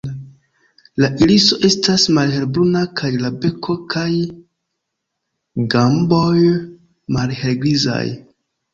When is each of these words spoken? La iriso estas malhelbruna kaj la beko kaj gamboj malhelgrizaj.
La 1.03 1.09
iriso 1.25 1.59
estas 1.69 2.05
malhelbruna 2.19 2.83
kaj 3.03 3.13
la 3.27 3.33
beko 3.45 3.77
kaj 3.97 4.09
gamboj 5.77 6.37
malhelgrizaj. 7.21 8.05